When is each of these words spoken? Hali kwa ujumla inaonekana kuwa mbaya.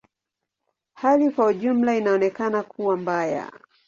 Hali 0.93 1.29
kwa 1.31 1.45
ujumla 1.47 1.97
inaonekana 1.97 2.63
kuwa 2.63 2.97
mbaya. 2.97 3.51